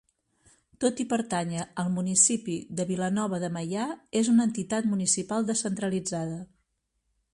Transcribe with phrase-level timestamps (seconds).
[0.83, 3.85] Tot i pertànyer al municipi de Vilanova de Meià,
[4.23, 6.41] és una entitat municipal descentralitzada.